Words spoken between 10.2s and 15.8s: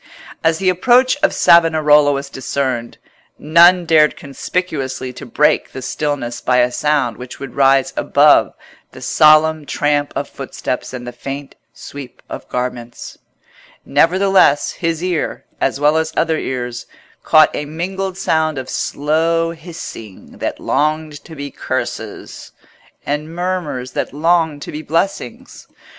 footsteps and the faint sweep of garments; nevertheless his ear, as